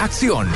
Acción. 0.00 0.48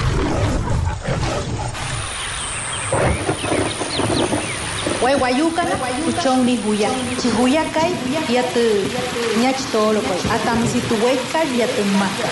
Wai 5.02 5.14
wayukan 5.20 5.68
uchong 6.08 6.48
ni 6.48 6.56
huya. 6.64 6.88
Chi 7.20 7.28
huya 7.36 7.60
kai 7.76 7.92
ya 8.32 8.40
tu 8.56 8.64
nyach 9.36 9.60
tolo 9.68 10.00
koi. 10.00 10.16
Atam 10.32 10.64
si 10.64 10.80
tu 10.88 10.96
wai 11.04 11.20
kai 11.28 11.44
ya 11.60 11.68
tu 11.68 11.84
maka. 12.00 12.28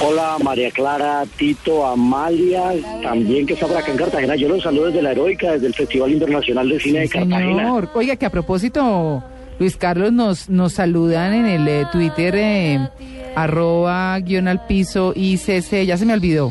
Hola 0.00 0.38
María 0.42 0.70
Clara, 0.70 1.26
Tito, 1.36 1.84
Amalia, 1.84 2.72
también 3.02 3.44
que 3.44 3.52
está 3.52 3.66
por 3.66 3.76
acá 3.76 3.92
en 3.92 3.98
Cartagena. 3.98 4.34
Yo 4.36 4.48
los 4.48 4.62
saludo 4.62 4.86
desde 4.86 5.02
la 5.02 5.12
Heroica, 5.12 5.52
desde 5.52 5.66
el 5.66 5.74
Festival 5.74 6.12
Internacional 6.12 6.66
de 6.66 6.80
Cine 6.80 7.00
de 7.00 7.08
Cartagena. 7.10 7.62
Señor, 7.62 7.90
oiga 7.92 8.16
que 8.16 8.24
a 8.24 8.30
propósito, 8.30 9.22
Luis 9.60 9.76
Carlos 9.76 10.12
nos, 10.12 10.48
nos 10.50 10.72
saludan 10.72 11.34
en 11.34 11.46
el 11.46 11.68
eh, 11.68 11.86
Twitter 11.92 12.34
eh, 12.34 12.88
arroba 13.36 14.18
guion 14.20 14.48
al 14.48 14.66
piso 14.66 15.12
ICC, 15.14 15.84
ya 15.86 15.96
se 15.96 16.06
me 16.06 16.14
olvidó. 16.14 16.50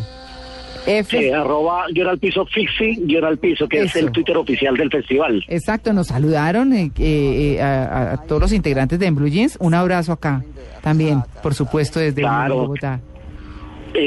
F. 0.86 1.20
Sí, 1.20 1.30
arroba 1.30 1.86
guion 1.92 2.08
al 2.08 2.20
piso 2.20 2.46
fixi, 2.46 2.96
guion 3.06 3.26
al 3.26 3.38
piso, 3.38 3.68
que 3.68 3.82
es 3.82 3.96
el 3.96 4.12
Twitter 4.12 4.38
oficial 4.38 4.78
del 4.78 4.90
festival. 4.90 5.44
Exacto, 5.48 5.92
nos 5.92 6.08
saludaron 6.08 6.72
eh, 6.74 6.92
eh, 6.98 7.56
eh, 7.58 7.62
a, 7.62 8.14
a 8.14 8.18
todos 8.26 8.42
los 8.42 8.54
integrantes 8.54 8.98
de 9.00 9.08
En 9.08 9.16
Blue 9.16 9.28
Jeans. 9.28 9.58
Un 9.60 9.74
abrazo 9.74 10.14
acá 10.14 10.44
también, 10.82 11.22
por 11.44 11.54
supuesto, 11.54 12.00
desde 12.00 12.22
Claro. 12.22 12.56
Bogotá. 12.58 13.02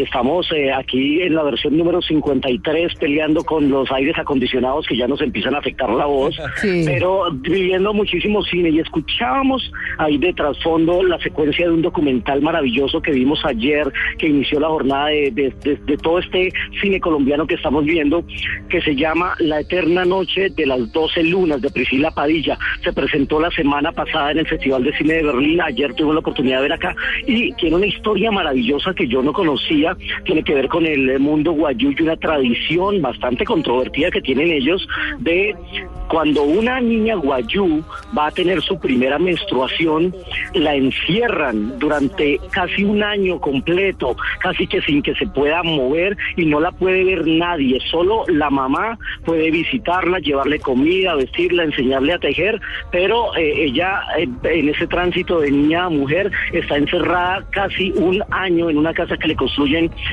Estamos 0.00 0.50
eh, 0.52 0.72
aquí 0.72 1.20
en 1.22 1.34
la 1.34 1.42
versión 1.42 1.76
número 1.76 2.00
53 2.00 2.94
peleando 2.96 3.44
con 3.44 3.68
los 3.68 3.90
aires 3.92 4.16
acondicionados 4.18 4.86
que 4.86 4.96
ya 4.96 5.06
nos 5.06 5.20
empiezan 5.20 5.54
a 5.54 5.58
afectar 5.58 5.90
la 5.90 6.06
voz, 6.06 6.34
Sí. 6.62 6.84
pero 6.86 7.30
viviendo 7.32 7.92
muchísimo 7.92 8.42
cine 8.44 8.70
y 8.70 8.78
escuchábamos 8.78 9.70
ahí 9.98 10.16
de 10.18 10.32
trasfondo 10.32 11.02
la 11.02 11.18
secuencia 11.18 11.66
de 11.66 11.72
un 11.72 11.82
documental 11.82 12.40
maravilloso 12.42 13.00
que 13.02 13.10
vimos 13.12 13.44
ayer 13.44 13.92
que 14.18 14.28
inició 14.28 14.60
la 14.60 14.68
jornada 14.68 15.06
de, 15.08 15.30
de- 15.30 15.54
de- 15.62 15.76
de 15.76 15.96
todo 15.98 16.18
este 16.18 16.52
cine 16.80 17.00
colombiano 17.00 17.46
que 17.46 17.54
estamos 17.54 17.84
viendo 17.84 18.24
que 18.68 18.80
se 18.82 18.94
llama 18.94 19.34
La 19.40 19.60
Eterna 19.60 20.04
Noche 20.04 20.48
de 20.50 20.66
las 20.66 20.92
12 20.92 21.24
Lunas 21.24 21.60
de 21.60 21.70
Priscila 21.70 22.10
Padilla. 22.10 22.56
Se 22.82 22.92
presentó 22.92 23.40
la 23.40 23.50
semana 23.50 23.92
pasada 23.92 24.30
en 24.30 24.38
el 24.38 24.46
Festival 24.46 24.84
de 24.84 24.96
Cine 24.96 25.14
de 25.14 25.22
Berlín, 25.24 25.60
ayer 25.60 25.92
tuve 25.94 26.12
la 26.14 26.20
oportunidad 26.20 26.56
de 26.58 26.62
ver 26.62 26.72
acá 26.74 26.94
y 27.26 27.52
tiene 27.54 27.76
una 27.76 27.86
historia 27.86 28.30
maravillosa 28.30 28.94
que 28.94 29.06
yo 29.08 29.22
no 29.22 29.32
conocía, 29.32 29.81
tiene 30.24 30.42
que 30.42 30.54
ver 30.54 30.68
con 30.68 30.86
el 30.86 31.18
mundo 31.20 31.52
guayú 31.52 31.92
y 31.96 32.02
una 32.02 32.16
tradición 32.16 33.00
bastante 33.02 33.44
controvertida 33.44 34.10
que 34.10 34.20
tienen 34.20 34.50
ellos 34.50 34.86
de 35.18 35.54
cuando 36.08 36.42
una 36.42 36.78
niña 36.78 37.14
guayú 37.14 37.82
va 38.16 38.26
a 38.26 38.30
tener 38.30 38.60
su 38.60 38.78
primera 38.78 39.18
menstruación, 39.18 40.14
la 40.52 40.74
encierran 40.74 41.78
durante 41.78 42.38
casi 42.50 42.84
un 42.84 43.02
año 43.02 43.40
completo, 43.40 44.14
casi 44.40 44.66
que 44.66 44.82
sin 44.82 45.02
que 45.02 45.14
se 45.14 45.26
pueda 45.26 45.62
mover 45.62 46.16
y 46.36 46.44
no 46.44 46.60
la 46.60 46.70
puede 46.70 47.04
ver 47.04 47.26
nadie, 47.26 47.78
solo 47.90 48.24
la 48.28 48.50
mamá 48.50 48.98
puede 49.24 49.50
visitarla, 49.50 50.18
llevarle 50.18 50.58
comida, 50.58 51.14
vestirla, 51.14 51.64
enseñarle 51.64 52.12
a 52.12 52.18
tejer, 52.18 52.60
pero 52.90 53.34
eh, 53.36 53.64
ella 53.64 54.02
eh, 54.18 54.28
en 54.44 54.68
ese 54.68 54.86
tránsito 54.86 55.40
de 55.40 55.50
niña 55.50 55.84
a 55.84 55.88
mujer 55.88 56.30
está 56.52 56.76
encerrada 56.76 57.44
casi 57.50 57.90
un 57.92 58.22
año 58.30 58.68
en 58.68 58.76
una 58.76 58.92
casa 58.92 59.16
que 59.16 59.28
le 59.28 59.36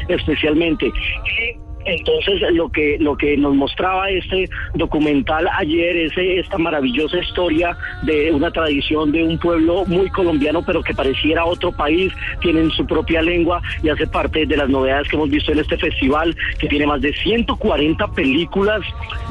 especialmente. 0.08 0.88
Y 0.88 1.70
entonces 1.86 2.42
lo 2.53 2.70
que 2.70 2.97
lo 3.00 3.16
que 3.16 3.38
nos 3.38 3.56
mostraba 3.56 4.09
este 4.09 4.50
documental 4.75 5.47
ayer 5.58 5.96
es 5.96 6.18
eh, 6.18 6.40
esta 6.40 6.58
maravillosa 6.58 7.18
historia 7.18 7.78
de 8.03 8.31
una 8.31 8.52
tradición 8.52 9.12
de 9.12 9.24
un 9.24 9.38
pueblo 9.40 9.86
muy 9.86 10.09
colombiano 10.09 10.62
pero 10.62 10.84
que 10.84 10.94
pareciera 10.94 11.46
otro 11.46 11.72
país, 11.72 12.12
tienen 12.42 12.69
su 12.72 12.86
propia 12.86 13.22
lengua 13.22 13.62
y 13.81 13.90
hace 13.90 14.08
parte 14.08 14.46
de 14.46 14.58
las 14.58 14.69
novedades 14.69 15.08
que 15.08 15.16
hemos 15.16 15.30
visto 15.30 15.52
en 15.52 15.59
este 15.59 15.78
festival 15.78 16.36
que 16.59 16.68
tiene 16.68 16.86
más 16.86 17.02
de 17.02 17.14
140 17.14 18.08
películas 18.09 18.81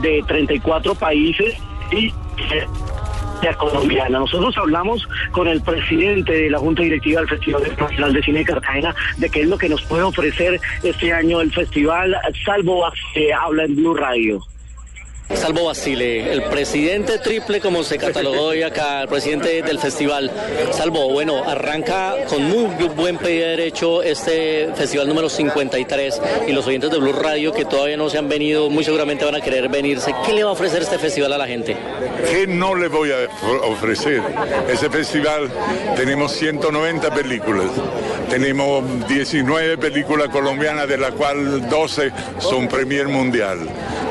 de 0.02 0.24
34 0.26 0.94
países 0.94 1.54
y 1.92 2.06
eh, 2.06 2.66
colombiana. 3.56 4.18
Nosotros 4.18 4.56
hablamos 4.58 5.08
con 5.32 5.48
el 5.48 5.60
presidente 5.60 6.32
de 6.32 6.50
la 6.50 6.58
Junta 6.58 6.82
Directiva 6.82 7.20
del 7.20 7.30
Festival 7.30 7.62
Nacional 7.78 8.12
de 8.12 8.22
Cine 8.22 8.38
de 8.40 8.44
Cartagena 8.44 8.94
de 9.16 9.30
qué 9.30 9.42
es 9.42 9.48
lo 9.48 9.58
que 9.58 9.68
nos 9.68 9.82
puede 9.82 10.02
ofrecer 10.02 10.60
este 10.82 11.12
año 11.12 11.40
el 11.40 11.52
festival, 11.52 12.16
salvo 12.44 12.84
que 13.14 13.32
habla 13.32 13.64
en 13.64 13.76
Blue 13.76 13.94
Radio. 13.94 14.40
Salvo 15.34 15.66
Basile, 15.66 16.32
el 16.32 16.42
presidente 16.44 17.18
triple, 17.18 17.60
como 17.60 17.84
se 17.84 17.98
catalogó 17.98 18.46
hoy 18.46 18.62
acá, 18.62 19.02
el 19.02 19.08
presidente 19.08 19.62
del 19.62 19.78
festival. 19.78 20.30
Salvo, 20.72 21.10
bueno, 21.12 21.44
arranca 21.44 22.14
con 22.28 22.44
muy 22.44 22.66
buen 22.88 23.18
pie 23.18 23.46
derecho 23.46 24.02
este 24.02 24.70
festival 24.74 25.06
número 25.06 25.28
53 25.28 26.20
y 26.48 26.52
los 26.52 26.66
oyentes 26.66 26.90
de 26.90 26.98
Blue 26.98 27.12
Radio 27.12 27.52
que 27.52 27.66
todavía 27.66 27.98
no 27.98 28.08
se 28.08 28.16
han 28.16 28.28
venido, 28.28 28.70
muy 28.70 28.84
seguramente 28.84 29.24
van 29.26 29.34
a 29.34 29.40
querer 29.40 29.68
venirse. 29.68 30.14
¿Qué 30.24 30.32
le 30.32 30.44
va 30.44 30.50
a 30.50 30.52
ofrecer 30.54 30.82
este 30.82 30.98
festival 30.98 31.32
a 31.34 31.38
la 31.38 31.46
gente? 31.46 31.76
¿Qué 32.30 32.46
no 32.46 32.74
le 32.74 32.88
voy 32.88 33.12
a 33.12 33.28
ofrecer? 33.66 34.22
Ese 34.68 34.88
festival 34.88 35.50
tenemos 35.94 36.32
190 36.32 37.14
películas. 37.14 37.66
Tenemos 38.30 38.84
19 39.08 39.78
películas 39.78 40.28
colombianas, 40.28 40.86
de 40.88 40.98
las 40.98 41.12
cuales 41.12 41.68
12 41.68 42.12
son 42.38 42.68
Premier 42.68 43.08
Mundial. 43.08 43.58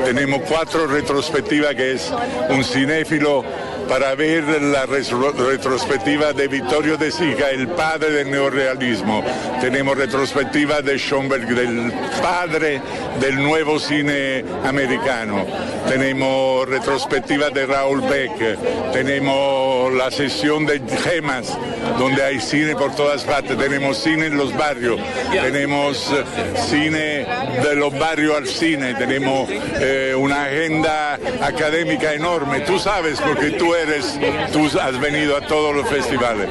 Tenemos 0.06 0.42
cuatro 0.48 0.88
retrospectivas, 1.08 1.74
que 1.76 1.94
es 1.94 2.12
un 2.50 2.64
cinéfilo 2.66 3.42
para 3.88 4.14
ver 4.16 4.44
la 4.62 4.86
retro- 4.86 5.32
retrospectiva 5.32 6.34
de 6.34 6.50
Vittorio 6.50 6.98
De 6.98 7.10
Sica, 7.12 7.50
el 7.50 7.70
padre 7.70 8.10
del 8.12 8.30
neorrealismo. 8.32 9.24
Tenemos 9.62 9.98
retrospectiva 9.98 10.82
de 10.82 10.98
Schoenberg, 10.98 11.48
del 11.48 11.94
padre 12.22 12.82
del 13.22 13.38
nuevo 13.42 13.80
cine 13.80 14.44
americano. 14.66 15.46
Tenemos 15.88 16.68
retrospectiva 16.68 17.50
de 17.52 17.66
Raúl 17.66 18.02
Beck. 18.02 18.92
Tenemos 18.92 19.77
la 19.92 20.12
sesión 20.12 20.66
de 20.66 20.82
gemas, 21.04 21.58
donde 21.98 22.24
hay 22.24 22.40
cine 22.40 22.76
por 22.76 22.96
todas 22.96 23.24
partes. 23.24 23.58
Tenemos 23.58 23.98
cine 23.98 24.28
en 24.28 24.38
los 24.38 24.56
barrios. 24.56 25.00
Tenemos 25.32 26.12
eh, 26.12 26.24
cine 26.68 27.28
de 27.64 27.76
los 27.76 27.98
barrios 27.98 28.36
al 28.36 28.48
cine. 28.48 28.96
Tenemos 28.96 29.50
eh, 29.50 30.14
una 30.18 30.46
agenda 30.46 31.20
académica 31.42 32.14
enorme. 32.14 32.62
Tú 32.62 32.80
sabes, 32.80 33.20
porque 33.22 33.52
tú 33.52 33.74
eres, 33.76 34.20
tú 34.52 34.70
has 34.80 35.00
venido 35.00 35.38
a 35.38 35.42
todos 35.42 35.76
los 35.76 35.88
festivales. 35.88 36.48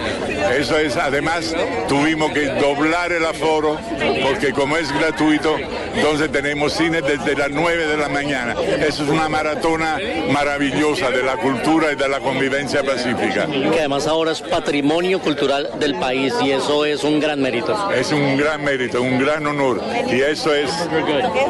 Eso 0.59 0.79
es, 0.79 0.97
además, 0.97 1.55
tuvimos 1.89 2.33
que 2.33 2.47
doblar 2.47 3.13
el 3.13 3.25
aforo, 3.25 3.79
porque 4.23 4.53
como 4.53 4.77
es 4.77 4.93
gratuito, 4.93 5.57
entonces 5.97 6.31
tenemos 6.31 6.75
cine 6.75 7.01
desde 7.01 7.35
las 7.35 7.51
9 7.51 7.87
de 7.87 7.97
la 7.97 8.09
mañana. 8.09 8.55
Eso 8.87 9.05
es 9.05 9.09
una 9.09 9.29
maratona 9.29 9.99
maravillosa 10.31 11.11
de 11.11 11.23
la 11.23 11.37
cultura 11.37 11.93
y 11.93 11.97
de 11.97 12.09
la 12.09 12.21
convivencia 12.21 12.83
pacífica. 12.83 13.47
Que 13.47 13.81
además 13.81 14.07
ahora 14.07 14.33
es 14.33 14.43
patrimonio 14.43 15.21
cultural 15.21 15.71
del 15.81 15.95
país 15.95 16.35
y 16.43 16.51
eso 16.51 16.85
es 16.85 17.03
un 17.03 17.19
gran 17.19 17.41
mérito. 17.41 17.91
Es 17.93 18.13
un 18.13 18.37
gran 18.37 18.63
mérito, 18.63 19.01
un 19.01 19.19
gran 19.19 19.47
honor. 19.47 19.81
Y 20.11 20.21
eso 20.21 20.55
es 20.55 20.71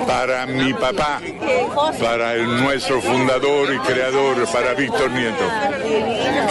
para 0.07 0.47
mi 0.47 0.73
papá, 0.73 1.21
para 2.01 2.35
el, 2.35 2.63
nuestro 2.63 3.01
fundador 3.01 3.75
y 3.75 3.79
creador, 3.81 4.47
para 4.53 4.75
Víctor 4.75 5.11
Nieto. 5.11 5.45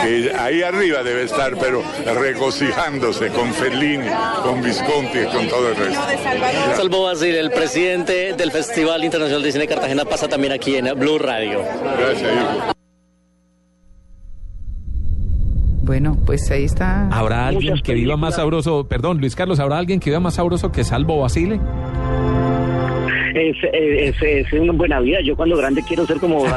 Que 0.01 0.33
ahí 0.37 0.63
arriba 0.63 1.01
debe 1.03 1.23
estar, 1.23 1.55
pero 1.57 1.81
regocijándose 2.05 3.29
con 3.29 3.53
Fellini, 3.53 4.09
con 4.43 4.61
Visconti 4.61 5.19
y 5.19 5.25
con 5.25 5.47
todo 5.47 5.69
el 5.69 5.75
resto. 5.75 6.01
Salvo 6.75 7.03
Basile, 7.03 7.39
el 7.39 7.51
presidente 7.51 7.84
del 7.85 8.51
Festival 8.51 9.03
Internacional 9.03 9.43
de 9.43 9.51
Cine 9.51 9.65
de 9.65 9.67
Cartagena, 9.67 10.05
pasa 10.05 10.27
también 10.27 10.53
aquí 10.53 10.75
en 10.75 10.97
Blue 10.99 11.19
Radio. 11.19 11.59
Gracias, 11.97 12.31
hijo. 12.33 12.73
Bueno, 15.83 16.17
pues 16.25 16.49
ahí 16.49 16.63
está. 16.63 17.07
¿Habrá 17.09 17.47
alguien 17.47 17.79
que 17.83 17.93
viva 17.93 18.17
más 18.17 18.37
sabroso? 18.37 18.87
Perdón, 18.87 19.19
Luis 19.19 19.35
Carlos, 19.35 19.59
¿habrá 19.59 19.77
alguien 19.77 19.99
que 19.99 20.09
viva 20.09 20.19
más 20.19 20.33
sabroso 20.33 20.71
que 20.71 20.83
Salvo 20.83 21.19
Basile? 21.19 21.59
Es, 23.35 23.57
es, 23.73 24.15
es 24.21 24.53
una 24.53 24.71
buena 24.73 24.99
vida. 24.99 25.19
Yo 25.23 25.35
cuando 25.35 25.57
grande 25.57 25.83
quiero 25.87 26.05
ser 26.05 26.17
como. 26.17 26.45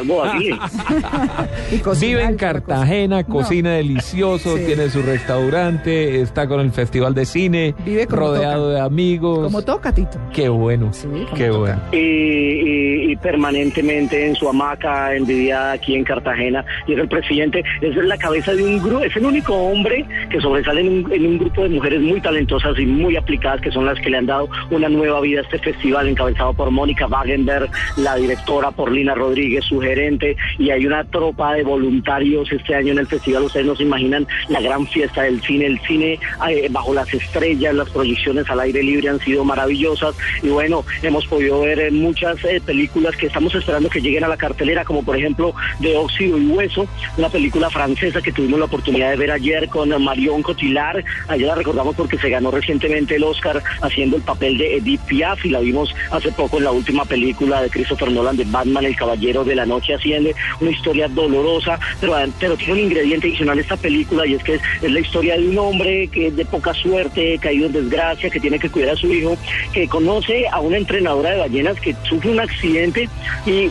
Y 1.72 1.78
cocinar, 1.78 2.18
Vive 2.18 2.22
en. 2.30 2.36
Cartagena, 2.36 3.24
cocina 3.24 3.72
delicioso, 3.72 4.56
Sí. 4.56 4.64
tiene 4.66 4.88
su 4.88 5.02
restaurante, 5.02 6.20
está 6.20 6.46
con 6.46 6.60
el 6.60 6.70
Festival 6.70 7.14
de 7.14 7.24
Cine, 7.26 7.74
Vive 7.84 8.06
como 8.06 8.20
rodeado 8.22 8.64
toca. 8.68 8.74
de 8.74 8.80
amigos. 8.80 9.38
Como 9.44 9.62
toca, 9.62 9.92
Tito. 9.92 10.18
Qué 10.32 10.48
bueno, 10.48 10.92
Sí, 10.92 11.08
qué 11.34 11.48
toca. 11.48 11.58
bueno. 11.58 11.80
y, 11.92 11.96
y- 11.98 13.12
y 13.12 13.16
permanentemente 13.16 14.26
en 14.26 14.34
su 14.34 14.48
hamaca 14.48 15.14
envidiada 15.14 15.72
aquí 15.72 15.94
en 15.94 16.04
Cartagena 16.04 16.64
y 16.86 16.92
es 16.92 16.98
el 16.98 17.08
presidente, 17.08 17.64
es 17.80 17.96
la 17.96 18.16
cabeza 18.18 18.52
de 18.54 18.62
un 18.62 18.78
grupo, 18.82 19.02
es 19.02 19.16
el 19.16 19.24
único 19.26 19.54
hombre 19.54 20.04
que 20.30 20.40
sobresale 20.40 20.82
en 20.82 20.88
un, 21.04 21.12
en 21.12 21.26
un 21.26 21.38
grupo 21.38 21.62
de 21.62 21.70
mujeres 21.70 22.00
muy 22.02 22.20
talentosas 22.20 22.78
y 22.78 22.84
muy 22.86 23.16
aplicadas 23.16 23.60
que 23.60 23.70
son 23.72 23.86
las 23.86 23.98
que 24.00 24.10
le 24.10 24.18
han 24.18 24.26
dado 24.26 24.48
una 24.70 24.88
nueva 24.88 25.20
vida 25.20 25.40
a 25.40 25.42
este 25.44 25.58
festival 25.58 26.08
encabezado 26.08 26.52
por 26.52 26.67
Mónica 26.70 27.06
Wagenberg, 27.06 27.70
la 27.96 28.16
directora 28.16 28.70
por 28.70 28.90
Lina 28.90 29.14
Rodríguez, 29.14 29.64
su 29.64 29.80
gerente 29.80 30.36
y 30.58 30.70
hay 30.70 30.86
una 30.86 31.04
tropa 31.04 31.54
de 31.54 31.62
voluntarios 31.62 32.50
este 32.52 32.74
año 32.74 32.92
en 32.92 32.98
el 32.98 33.06
festival, 33.06 33.44
ustedes 33.44 33.66
no 33.66 33.76
se 33.76 33.82
imaginan 33.82 34.26
la 34.48 34.60
gran 34.60 34.86
fiesta 34.86 35.22
del 35.22 35.40
cine, 35.42 35.66
el 35.66 35.80
cine 35.80 36.18
eh, 36.48 36.68
bajo 36.70 36.94
las 36.94 37.12
estrellas, 37.12 37.74
las 37.74 37.90
proyecciones 37.90 38.48
al 38.50 38.60
aire 38.60 38.82
libre 38.82 39.08
han 39.08 39.20
sido 39.20 39.44
maravillosas. 39.44 40.14
Y 40.42 40.48
bueno, 40.48 40.84
hemos 41.02 41.26
podido 41.26 41.60
ver 41.60 41.78
eh, 41.80 41.90
muchas 41.90 42.42
eh, 42.44 42.60
películas 42.64 43.16
que 43.16 43.26
estamos 43.26 43.54
esperando 43.54 43.88
que 43.88 44.00
lleguen 44.00 44.24
a 44.24 44.28
la 44.28 44.36
cartelera, 44.36 44.84
como 44.84 45.04
por 45.04 45.16
ejemplo 45.16 45.54
De 45.80 45.96
Óxido 45.96 46.38
y 46.38 46.46
Hueso, 46.46 46.86
una 47.16 47.28
película 47.28 47.70
francesa 47.70 48.20
que 48.20 48.32
tuvimos 48.32 48.58
la 48.58 48.66
oportunidad 48.66 49.10
de 49.10 49.16
ver 49.16 49.30
ayer 49.30 49.68
con 49.68 49.88
Marion 50.02 50.42
Cotillard, 50.42 51.04
ayer 51.28 51.46
la 51.46 51.54
recordamos 51.54 51.94
porque 51.96 52.18
se 52.18 52.30
ganó 52.30 52.50
recientemente 52.50 53.16
el 53.16 53.24
Oscar 53.24 53.62
haciendo 53.82 54.16
el 54.16 54.22
papel 54.22 54.58
de 54.58 54.76
Edith 54.76 55.00
Piaf 55.02 55.44
y 55.44 55.50
la 55.50 55.60
vimos 55.60 55.94
hace 56.10 56.30
poco 56.32 56.57
en 56.58 56.64
la 56.64 56.72
última 56.72 57.04
película 57.04 57.62
de 57.62 57.70
Christopher 57.70 58.10
Nolan 58.10 58.36
de 58.36 58.44
Batman, 58.44 58.84
El 58.84 58.96
Caballero 58.96 59.44
de 59.44 59.54
la 59.54 59.66
Noche 59.66 59.94
Asciende, 59.94 60.34
una 60.60 60.70
historia 60.70 61.08
dolorosa, 61.08 61.78
pero, 62.00 62.14
pero 62.38 62.56
tiene 62.56 62.72
un 62.74 62.78
ingrediente 62.80 63.28
adicional 63.28 63.58
esta 63.58 63.76
película 63.76 64.26
y 64.26 64.34
es 64.34 64.42
que 64.42 64.54
es, 64.56 64.62
la 64.82 65.00
historia 65.00 65.38
de 65.38 65.48
un 65.48 65.58
hombre 65.58 66.08
que 66.08 66.28
es 66.28 66.36
de 66.36 66.44
poca 66.44 66.74
suerte, 66.74 67.38
caído 67.40 67.66
en 67.66 67.72
desgracia, 67.72 68.30
que 68.30 68.40
tiene 68.40 68.58
que 68.58 68.70
cuidar 68.70 68.90
a 68.90 68.96
su 68.96 69.12
hijo, 69.12 69.36
que 69.72 69.88
conoce 69.88 70.46
a 70.48 70.60
una 70.60 70.76
entrenadora 70.76 71.30
de 71.30 71.38
ballenas 71.38 71.80
que 71.80 71.94
sufre 72.08 72.30
un 72.30 72.40
accidente 72.40 73.08
y, 73.46 73.70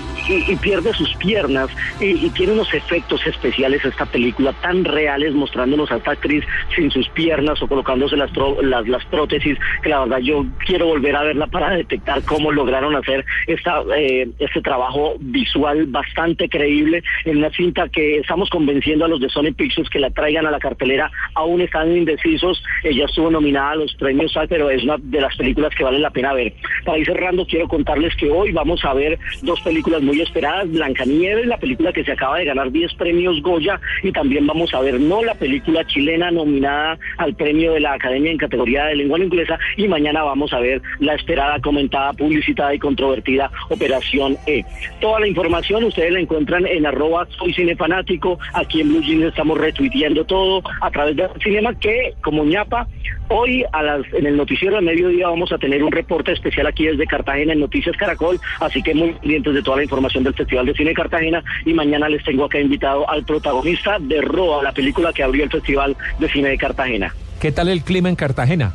pierde 0.61 0.91
sus 0.93 1.13
piernas 1.15 1.69
y, 2.01 2.25
y 2.25 2.29
tiene 2.31 2.53
unos 2.53 2.73
efectos 2.73 3.25
especiales 3.25 3.85
esta 3.85 4.05
película 4.05 4.53
tan 4.61 4.83
reales 4.83 5.33
mostrándonos 5.33 5.91
a 5.91 5.97
esta 5.97 6.11
actriz 6.11 6.43
sin 6.75 6.91
sus 6.91 7.07
piernas 7.09 7.61
o 7.61 7.67
colocándose 7.67 8.17
las, 8.17 8.31
las, 8.61 8.87
las 8.87 9.05
prótesis 9.05 9.57
que 9.81 9.89
la 9.89 9.99
verdad 10.01 10.19
yo 10.19 10.45
quiero 10.65 10.87
volver 10.87 11.15
a 11.15 11.23
verla 11.23 11.47
para 11.47 11.71
detectar 11.71 12.23
cómo 12.23 12.51
lograron 12.77 12.95
hacer 12.95 13.25
esta, 13.47 13.81
eh, 13.95 14.27
este 14.39 14.61
trabajo 14.61 15.15
visual 15.19 15.85
bastante 15.87 16.49
creíble 16.49 17.03
en 17.25 17.37
una 17.37 17.49
cinta 17.51 17.87
que 17.89 18.17
estamos 18.17 18.49
convenciendo 18.49 19.05
a 19.05 19.07
los 19.07 19.19
de 19.19 19.29
Sony 19.29 19.53
Pictures 19.55 19.89
que 19.89 19.99
la 19.99 20.09
traigan 20.09 20.45
a 20.45 20.51
la 20.51 20.59
cartelera. 20.59 21.11
Aún 21.33 21.61
están 21.61 21.95
indecisos. 21.95 22.63
Ella 22.83 23.05
estuvo 23.05 23.31
nominada 23.31 23.71
a 23.71 23.75
los 23.75 23.93
premios 23.95 24.33
pero 24.49 24.69
es 24.69 24.83
una 24.83 24.97
de 24.99 25.21
las 25.21 25.35
películas 25.35 25.73
que 25.75 25.83
vale 25.83 25.99
la 25.99 26.11
pena 26.11 26.33
ver. 26.33 26.53
Para 26.85 26.97
ir 26.97 27.05
cerrando 27.05 27.45
quiero 27.45 27.67
contarles 27.67 28.15
que 28.15 28.29
hoy 28.29 28.51
vamos 28.51 28.83
a 28.85 28.93
ver 28.93 29.17
dos 29.41 29.59
películas 29.61 30.01
muy 30.01 30.21
esperadas. 30.21 30.69
Blancanieves 30.71 31.47
la 31.47 31.57
película 31.57 31.91
que 31.91 32.03
se 32.03 32.11
acaba 32.11 32.37
de 32.37 32.45
ganar 32.45 32.71
10 32.71 32.93
premios 32.95 33.41
Goya 33.41 33.79
y 34.03 34.11
también 34.11 34.45
vamos 34.45 34.73
a 34.73 34.81
ver 34.81 34.99
no 34.99 35.23
la 35.23 35.35
película 35.35 35.85
chilena 35.85 36.29
nominada 36.31 36.97
al 37.17 37.35
premio 37.35 37.73
de 37.73 37.79
la 37.79 37.93
Academia 37.93 38.31
en 38.31 38.37
categoría 38.37 38.85
de 38.85 38.95
lengua 38.95 39.19
inglesa. 39.19 39.57
Y 39.75 39.87
mañana 39.87 40.23
vamos 40.23 40.53
a 40.53 40.59
ver 40.59 40.81
la 40.99 41.15
esperada, 41.15 41.59
comentada, 41.59 42.13
publicitada 42.57 42.73
y 42.73 42.79
controvertida 42.79 43.51
Operación 43.69 44.37
E. 44.45 44.65
Toda 44.99 45.19
la 45.19 45.27
información 45.27 45.83
ustedes 45.83 46.11
la 46.11 46.19
encuentran 46.19 46.65
en 46.65 46.85
arroba 46.85 47.27
soy 47.37 47.53
cinefanático, 47.53 48.39
aquí 48.53 48.81
en 48.81 48.89
Blue 48.89 49.01
Jeans 49.01 49.25
estamos 49.25 49.57
retuiteando 49.57 50.25
todo 50.25 50.61
a 50.81 50.89
través 50.91 51.15
del 51.15 51.29
cinema 51.41 51.73
que 51.79 52.13
como 52.21 52.43
ñapa 52.43 52.87
Hoy 53.29 53.65
a 53.73 53.83
las, 53.83 54.05
en 54.13 54.25
el 54.25 54.37
noticiero 54.37 54.77
de 54.77 54.81
mediodía 54.81 55.27
vamos 55.27 55.51
a 55.51 55.57
tener 55.57 55.83
un 55.83 55.91
reporte 55.91 56.31
especial 56.31 56.65
aquí 56.65 56.85
desde 56.85 57.05
Cartagena 57.05 57.51
en 57.51 57.59
Noticias 57.59 57.97
Caracol, 57.97 58.39
así 58.61 58.81
que 58.81 58.93
muy 58.95 59.11
pendientes 59.11 59.53
de 59.53 59.61
toda 59.61 59.77
la 59.77 59.83
información 59.83 60.23
del 60.23 60.33
Festival 60.33 60.65
de 60.65 60.73
Cine 60.73 60.93
Cartagena 60.93 61.43
y 61.65 61.73
mañana 61.73 62.07
les 62.07 62.23
tengo 62.23 62.45
acá 62.45 62.57
invitado 62.57 63.09
al 63.09 63.25
protagonista 63.25 63.97
de 63.99 64.21
Roa, 64.21 64.63
la 64.63 64.71
película 64.71 65.11
que 65.11 65.23
abrió 65.23 65.43
el 65.43 65.49
Festival 65.49 65.97
de 66.19 66.29
Cine 66.29 66.49
de 66.49 66.57
Cartagena. 66.57 67.13
¿Qué 67.41 67.51
tal 67.51 67.67
el 67.67 67.83
clima 67.83 68.07
en 68.07 68.15
Cartagena? 68.15 68.73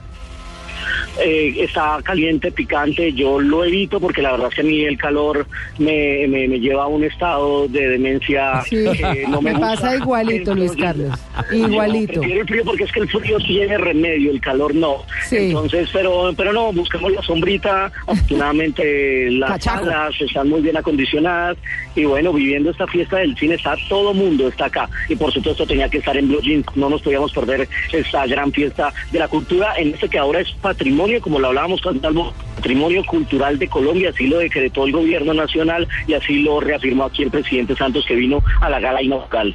Eh, 1.21 1.55
está 1.59 2.01
caliente, 2.03 2.51
picante, 2.51 3.13
yo 3.13 3.39
lo 3.39 3.65
evito 3.65 4.01
porque 4.01 4.23
la 4.23 4.33
verdad 4.33 4.49
es 4.49 4.55
que 4.55 4.61
a 4.63 4.65
mí 4.65 4.83
el 4.83 4.97
calor 4.97 5.47
me, 5.79 6.27
me, 6.27 6.49
me 6.49 6.59
lleva 6.59 6.85
a 6.85 6.87
un 6.87 7.05
estado 7.05 7.69
de 7.69 7.89
demencia 7.89 8.63
Sí, 8.63 8.85
que 8.97 9.27
no 9.29 9.43
me, 9.43 9.53
me 9.55 9.61
pasa 9.61 9.97
igualito, 9.97 10.55
Luis 10.55 10.73
Carlos. 10.77 11.19
Igualito. 11.53 12.15
yo 12.15 12.21
prefiero 12.21 12.41
el 12.41 12.49
frío 12.49 12.65
porque 12.65 12.85
es 12.85 12.93
que 12.93 13.01
el 13.01 13.09
frío 13.09 13.39
tiene 13.39 13.79
remedio, 13.79 14.31
el 14.31 14.41
calor 14.41 14.75
no. 14.75 15.05
Sí. 15.29 15.37
Entonces, 15.37 15.89
pero, 15.93 16.33
pero 16.37 16.53
no, 16.53 16.73
buscamos 16.73 17.13
la 17.13 17.23
sombrita. 17.23 17.93
Afortunadamente 18.07 19.31
las 19.31 19.63
salas 19.63 20.15
están 20.21 20.49
muy 20.49 20.61
bien 20.61 20.77
acondicionadas 20.77 21.57
y 21.95 22.05
bueno, 22.05 22.33
viviendo 22.33 22.71
esta 22.71 22.87
fiesta 22.87 23.19
del 23.19 23.37
cine 23.37 23.55
está 23.55 23.77
todo 23.89 24.15
mundo 24.15 24.49
está 24.49 24.67
acá 24.67 24.89
y 25.09 25.17
por 25.17 25.33
supuesto 25.33 25.67
tenía 25.67 25.89
que 25.89 25.99
estar 25.99 26.17
en 26.17 26.29
Blue 26.29 26.41
Jeans. 26.41 26.67
No 26.75 26.89
nos 26.89 27.03
podíamos 27.03 27.33
perder 27.33 27.69
esta 27.93 28.27
gran 28.27 28.53
fiesta 28.53 28.93
de 29.11 29.19
la 29.19 29.29
cultura 29.29 29.75
en 29.77 29.95
este 29.95 30.09
que 30.09 30.19
ahora 30.19 30.41
es 30.41 30.51
patrimonio, 30.61 31.02
como 31.21 31.39
lo 31.39 31.49
hablábamos 31.49 31.81
con 31.81 32.01
Talbo, 32.01 32.33
patrimonio 32.57 33.05
cultural 33.05 33.59
de 33.59 33.69
Colombia, 33.69 34.11
así 34.11 34.27
lo 34.27 34.39
decretó 34.39 34.87
el 34.87 34.93
gobierno 34.93 35.35
nacional 35.35 35.87
y 36.07 36.15
así 36.15 36.43
lo 36.43 36.61
reafirmó 36.61 37.05
aquí 37.05 37.23
el 37.25 37.31
presidente 37.31 37.75
Santos 37.77 38.05
que 38.07 38.15
vino 38.15 38.39
a 38.61 38.71
la 38.71 38.79
gala 38.81 39.03
inaugural. 39.03 39.55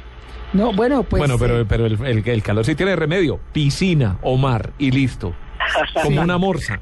No, 0.52 0.72
bueno, 0.72 1.02
pues. 1.02 1.20
bueno, 1.20 1.36
pero, 1.38 1.66
pero 1.66 1.86
el, 1.86 1.98
el- 2.06 2.28
el 2.28 2.42
calor 2.42 2.64
sí 2.64 2.74
tiene 2.74 2.96
remedio. 2.96 3.38
Piscina 3.52 4.18
o 4.22 4.36
mar 4.36 4.72
y 4.78 4.90
listo. 4.90 5.34
Como 6.02 6.20
una 6.22 6.38
morsa. 6.38 6.78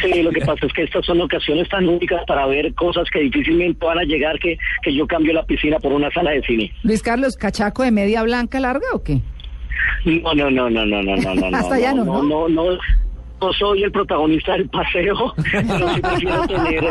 Sí, 0.00 0.22
lo 0.22 0.30
que 0.32 0.40
pasa 0.40 0.66
es 0.66 0.72
que 0.72 0.82
estas 0.82 1.04
son 1.06 1.20
ocasiones 1.20 1.68
tan 1.68 1.88
únicas 1.88 2.20
para 2.26 2.46
ver 2.46 2.74
cosas 2.74 3.08
que 3.12 3.20
difícilmente 3.20 3.84
van 3.86 3.98
a 3.98 4.02
llegar 4.02 4.38
que, 4.40 4.58
que 4.82 4.92
yo 4.92 5.06
cambio 5.06 5.32
la 5.32 5.44
piscina 5.44 5.78
por 5.78 5.92
una 5.92 6.10
sala 6.10 6.32
de 6.32 6.42
cine. 6.42 6.72
Luis 6.82 7.00
Carlos, 7.02 7.36
¿cachaco 7.36 7.84
de 7.84 7.92
media 7.92 8.22
blanca 8.24 8.58
larga 8.58 8.86
o 8.92 9.02
qué? 9.04 9.20
No, 10.04 10.34
no, 10.34 10.50
no, 10.50 10.68
no, 10.68 10.84
no, 10.84 11.02
no, 11.02 11.16
no, 11.16 11.34
no. 11.50 11.56
Hasta 11.56 11.74
allá 11.76 11.94
no, 11.94 12.04
no, 12.04 12.22
no, 12.24 12.48
no, 12.48 12.64
no 12.72 12.78
soy 13.58 13.82
el 13.82 13.92
protagonista 13.92 14.52
del 14.52 14.68
paseo, 14.68 15.34
pero 15.52 15.88
sí 15.94 16.00
prefiero 16.00 16.46
tener, 16.46 16.84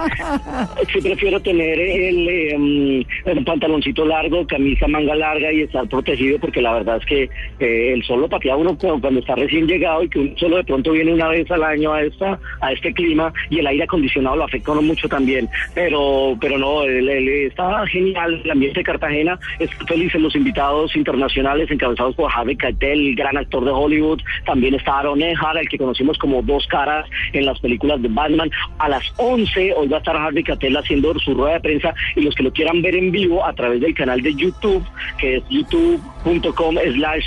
sí 0.93 1.01
prefiero 1.01 1.39
tener 1.39 1.79
el, 1.79 2.27
eh, 2.29 3.05
el 3.25 3.43
pantaloncito 3.43 4.05
largo, 4.05 4.45
camisa 4.45 4.87
manga 4.87 5.15
larga 5.15 5.51
y 5.51 5.61
estar 5.61 5.87
protegido 5.87 6.37
porque 6.39 6.61
la 6.61 6.73
verdad 6.73 6.97
es 6.97 7.05
que 7.05 7.23
eh, 7.59 7.93
el 7.93 8.03
sol 8.03 8.21
lo 8.21 8.29
patea 8.29 8.55
uno 8.55 8.77
cuando, 8.77 9.19
está 9.19 9.35
recién 9.35 9.67
llegado 9.67 10.03
y 10.03 10.09
que 10.09 10.19
uno 10.19 10.33
solo 10.37 10.57
de 10.57 10.63
pronto 10.63 10.91
viene 10.91 11.13
una 11.13 11.27
vez 11.29 11.49
al 11.49 11.63
año 11.63 11.91
a 11.93 12.03
esta 12.03 12.39
a 12.61 12.71
este 12.71 12.93
clima 12.93 13.33
y 13.49 13.59
el 13.59 13.67
aire 13.67 13.83
acondicionado 13.85 14.35
lo 14.35 14.43
afecta 14.43 14.71
uno 14.73 14.81
mucho 14.81 15.07
también. 15.09 15.49
Pero 15.73 16.37
pero 16.39 16.57
no, 16.57 16.83
el- 16.83 17.09
está 17.09 17.85
genial 17.87 18.41
el 18.43 18.51
ambiente 18.51 18.79
de 18.79 18.83
Cartagena, 18.83 19.39
estoy 19.59 19.87
feliz 19.87 20.15
en 20.15 20.23
los 20.23 20.35
invitados 20.35 20.95
internacionales 20.95 21.69
encabezados 21.71 22.15
por 22.15 22.31
Harvey 22.31 22.55
Keitel, 22.55 23.07
el 23.07 23.15
gran 23.15 23.37
actor 23.37 23.63
de 23.65 23.71
Hollywood, 23.71 24.21
también 24.45 24.75
está 24.75 24.99
Aaron 24.99 25.21
Eckhart, 25.21 25.57
el 25.57 25.69
que 25.69 25.77
conocimos 25.77 26.17
como 26.17 26.32
Dos 26.41 26.67
Caras 26.67 27.07
en 27.33 27.45
las 27.45 27.59
películas 27.59 28.01
de 28.01 28.07
Batman. 28.07 28.49
A 28.79 28.89
las 28.89 29.03
11 29.17 29.73
hoy 29.73 29.87
va 29.87 29.97
a 29.97 29.99
estar 29.99 30.15
Harvey 30.15 30.43
Keitel 30.43 30.75
haciendo 30.75 31.13
su 31.19 31.33
rueda 31.33 31.53
de 31.55 31.59
prensa 31.59 31.93
y 32.15 32.21
los 32.21 32.35
que 32.35 32.43
lo 32.43 32.51
quieran 32.51 32.81
ver 32.81 32.95
en 32.95 33.11
vivo 33.11 33.45
a 33.45 33.53
través 33.53 33.81
del 33.81 33.93
canal 33.93 34.21
de 34.21 34.33
YouTube, 34.33 34.83
que 35.17 35.37
es 35.37 35.43
youtube.com 35.49 36.75
slash 36.93 37.25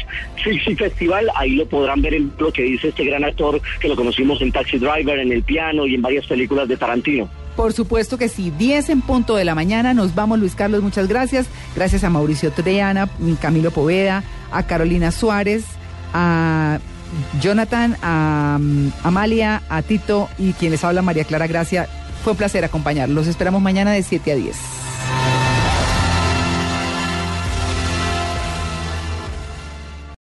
Festival, 0.77 1.31
ahí 1.35 1.57
lo 1.57 1.67
podrán 1.67 2.03
ver 2.03 2.15
en 2.15 2.33
lo 2.39 2.53
que 2.53 2.63
dice 2.63 2.89
este 2.89 3.05
gran 3.05 3.25
actor 3.25 3.61
que 3.81 3.89
lo 3.89 3.97
conocimos 3.97 4.41
en 4.43 4.53
Taxi 4.53 4.79
Driver, 4.79 5.19
en 5.19 5.33
El 5.33 5.43
Piano 5.43 5.87
y 5.87 5.95
en 5.95 6.03
varias 6.03 6.27
películas 6.27 6.69
de 6.69 6.77
Tarantino. 6.77 7.29
Por 7.57 7.73
supuesto 7.73 8.19
que 8.19 8.29
sí. 8.29 8.53
10 8.57 8.91
en 8.91 9.01
punto 9.01 9.35
de 9.35 9.45
la 9.45 9.55
mañana. 9.55 9.95
Nos 9.95 10.15
vamos, 10.15 10.39
Luis 10.39 10.55
Carlos. 10.55 10.83
Muchas 10.83 11.09
gracias. 11.09 11.49
Gracias 11.75 12.05
a 12.05 12.11
Mauricio 12.11 12.53
Treana, 12.53 13.09
Camilo 13.41 13.71
Poveda, 13.71 14.23
a 14.53 14.67
Carolina 14.67 15.11
Suárez, 15.11 15.65
a 16.13 16.79
Jonathan, 17.41 17.97
a 18.03 18.57
um, 18.59 18.91
Amalia, 19.03 19.63
a 19.69 19.83
Tito 19.83 20.29
y 20.39 20.53
quien 20.53 20.73
les 20.73 20.85
habla 20.85 21.03
María 21.03 21.25
Clara 21.25 21.47
Gracia. 21.47 21.89
Fue 22.23 22.33
un 22.33 22.37
placer 22.39 22.65
acompañarlos. 22.65 23.15
Los 23.15 23.27
esperamos 23.27 23.63
mañana 23.63 23.93
de 23.93 24.03
7 24.03 24.33
a 24.33 24.35
10. 24.37 24.86